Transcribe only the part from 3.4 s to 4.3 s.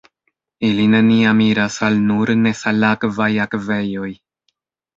akvejoj.